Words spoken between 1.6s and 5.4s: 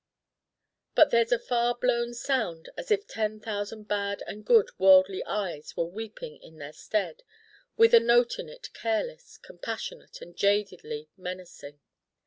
blown sound as if ten thousand bad and good worldly